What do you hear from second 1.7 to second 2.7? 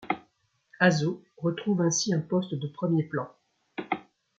ainsi un poste de